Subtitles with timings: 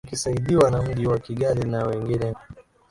[0.03, 2.33] kwa yakisaidiwa na mji wa kigali na wengine